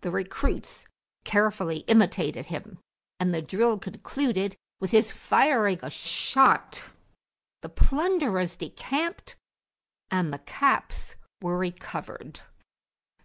The 0.00 0.10
recruits 0.10 0.88
carefully 1.22 1.84
imitated 1.86 2.46
him, 2.46 2.80
and 3.20 3.32
the 3.32 3.40
drill 3.40 3.78
concluded 3.78 4.56
with 4.80 4.90
his 4.90 5.12
firing 5.12 5.78
a 5.80 5.88
shot; 5.90 6.86
the 7.62 7.68
plunderers 7.68 8.56
decamped 8.56 9.36
and 10.10 10.32
the 10.32 10.40
caps 10.40 11.14
were 11.40 11.56
recovered. 11.56 12.40